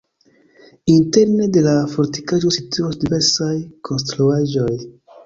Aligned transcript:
Interne 0.93 1.45
de 1.57 1.61
la 1.67 1.73
fortikaĵo 1.91 2.53
situas 2.55 2.97
diversaj 3.05 3.51
konstruaĵoj. 3.91 4.69